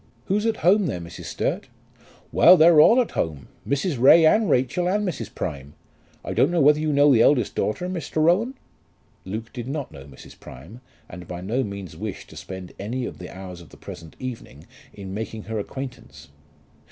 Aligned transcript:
"Who's 0.25 0.47
at 0.47 0.57
home 0.65 0.87
there, 0.87 0.99
Mrs. 0.99 1.25
Sturt?" 1.25 1.67
"Well, 2.31 2.57
they're 2.57 2.81
all 2.81 2.99
at 3.01 3.11
home; 3.11 3.49
Mrs. 3.67 3.99
Ray, 3.99 4.25
and 4.25 4.49
Rachel, 4.49 4.89
and 4.89 5.07
Mrs. 5.07 5.35
Prime. 5.35 5.75
I 6.25 6.33
doubt 6.33 6.49
whether 6.49 6.79
you 6.79 6.91
know 6.91 7.13
the 7.13 7.21
eldest 7.21 7.53
daughter, 7.53 7.87
Mr. 7.87 8.15
Rowan?" 8.15 8.55
Luke 9.25 9.53
did 9.53 9.67
not 9.67 9.91
know 9.91 10.05
Mrs. 10.05 10.39
Prime, 10.39 10.81
and 11.07 11.27
by 11.27 11.41
no 11.41 11.63
means 11.63 11.95
wished 11.95 12.31
to 12.31 12.35
spend 12.35 12.73
any 12.79 13.05
of 13.05 13.19
the 13.19 13.29
hours 13.29 13.61
of 13.61 13.69
the 13.69 13.77
present 13.77 14.15
evening 14.17 14.65
in 14.91 15.13
making 15.13 15.43
her 15.43 15.59
acquaintance. 15.59 16.29